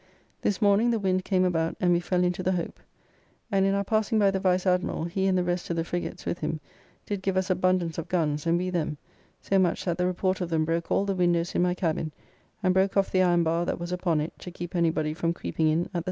[0.41, 2.73] This morning, the wind came about, and we fell into the Hope, [A reach of
[2.73, 5.43] the Thames near Tilbury.] and in our passing by the Vice Admiral, he and the
[5.43, 6.59] rest of the frigates, with him,
[7.05, 8.97] did give us abundance of guns and we them,
[9.43, 12.11] so much that the report of them broke all the windows in my cabin
[12.63, 15.67] and broke off the iron bar that was upon it to keep anybody from creeping
[15.67, 15.99] in at the Scuttle.